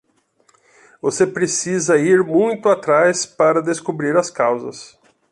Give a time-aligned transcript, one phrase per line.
[0.99, 4.99] Você precisa ir muito atrás para descobrir as causas.